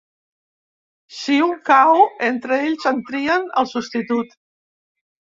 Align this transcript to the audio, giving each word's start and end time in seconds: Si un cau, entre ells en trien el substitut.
Si 1.17 1.35
un 1.49 1.53
cau, 1.69 2.03
entre 2.31 2.59
ells 2.65 2.91
en 2.95 3.05
trien 3.13 3.49
el 3.63 3.73
substitut. 3.77 4.39